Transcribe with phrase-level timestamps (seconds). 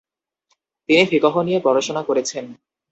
[0.89, 2.45] তিনি ফিকহ নিয়ে পড়াশোনা করেছেন।